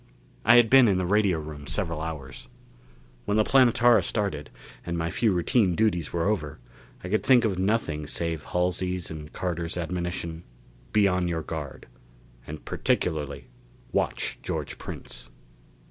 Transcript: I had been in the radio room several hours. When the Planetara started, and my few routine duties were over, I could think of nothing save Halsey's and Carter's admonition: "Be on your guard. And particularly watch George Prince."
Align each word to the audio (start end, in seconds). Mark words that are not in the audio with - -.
I 0.43 0.55
had 0.55 0.67
been 0.67 0.87
in 0.87 0.97
the 0.97 1.05
radio 1.05 1.37
room 1.37 1.67
several 1.67 2.01
hours. 2.01 2.47
When 3.25 3.37
the 3.37 3.43
Planetara 3.43 4.01
started, 4.01 4.49
and 4.83 4.97
my 4.97 5.11
few 5.11 5.31
routine 5.31 5.75
duties 5.75 6.11
were 6.11 6.25
over, 6.27 6.57
I 7.03 7.09
could 7.09 7.21
think 7.23 7.45
of 7.45 7.59
nothing 7.59 8.07
save 8.07 8.45
Halsey's 8.45 9.11
and 9.11 9.31
Carter's 9.31 9.77
admonition: 9.77 10.41
"Be 10.91 11.07
on 11.07 11.27
your 11.27 11.43
guard. 11.43 11.85
And 12.47 12.65
particularly 12.65 13.45
watch 13.91 14.39
George 14.41 14.79
Prince." 14.79 15.29